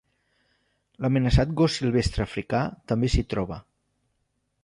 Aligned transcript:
L'amenaçat 1.05 1.51
gos 1.59 1.75
silvestre 1.81 2.25
africà 2.27 2.63
també 2.93 3.13
s'hi 3.17 3.25
troba. 3.35 3.59